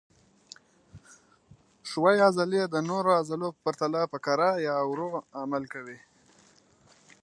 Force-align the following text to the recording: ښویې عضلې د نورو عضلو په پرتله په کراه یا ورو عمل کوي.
ښویې 1.89 2.23
عضلې 2.27 2.61
د 2.69 2.75
نورو 2.89 3.09
عضلو 3.19 3.47
په 3.53 3.59
پرتله 3.65 4.01
په 4.11 4.17
کراه 4.25 4.55
یا 4.67 4.75
ورو 4.89 5.09
عمل 5.41 5.63
کوي. 5.73 5.97